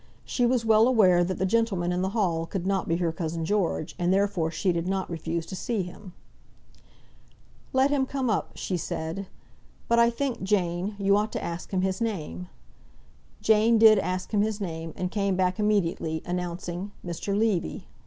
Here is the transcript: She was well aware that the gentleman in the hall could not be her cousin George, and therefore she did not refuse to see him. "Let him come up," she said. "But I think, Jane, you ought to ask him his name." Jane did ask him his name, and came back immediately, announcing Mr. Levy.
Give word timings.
She 0.25 0.47
was 0.47 0.65
well 0.65 0.87
aware 0.87 1.23
that 1.23 1.37
the 1.37 1.45
gentleman 1.45 1.91
in 1.91 2.01
the 2.01 2.09
hall 2.09 2.47
could 2.47 2.65
not 2.65 2.87
be 2.87 2.95
her 2.95 3.11
cousin 3.11 3.45
George, 3.45 3.93
and 3.99 4.11
therefore 4.11 4.49
she 4.49 4.71
did 4.71 4.87
not 4.87 5.11
refuse 5.11 5.45
to 5.45 5.55
see 5.55 5.83
him. 5.83 6.13
"Let 7.71 7.91
him 7.91 8.07
come 8.07 8.27
up," 8.27 8.53
she 8.55 8.77
said. 8.77 9.27
"But 9.87 9.99
I 9.99 10.09
think, 10.09 10.41
Jane, 10.41 10.95
you 10.97 11.15
ought 11.15 11.31
to 11.33 11.43
ask 11.43 11.69
him 11.69 11.81
his 11.81 12.01
name." 12.01 12.47
Jane 13.43 13.77
did 13.77 13.99
ask 13.99 14.33
him 14.33 14.41
his 14.41 14.59
name, 14.59 14.91
and 14.95 15.11
came 15.11 15.35
back 15.35 15.59
immediately, 15.59 16.23
announcing 16.25 16.91
Mr. 17.05 17.37
Levy. 17.37 17.85